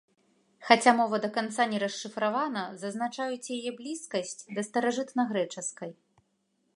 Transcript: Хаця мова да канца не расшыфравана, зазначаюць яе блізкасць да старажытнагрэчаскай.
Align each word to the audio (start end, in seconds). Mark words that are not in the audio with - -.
Хаця 0.67 0.91
мова 0.99 1.17
да 1.25 1.29
канца 1.35 1.63
не 1.73 1.81
расшыфравана, 1.83 2.63
зазначаюць 2.83 3.53
яе 3.59 3.71
блізкасць 3.81 4.39
да 4.57 4.61
старажытнагрэчаскай. 4.69 5.91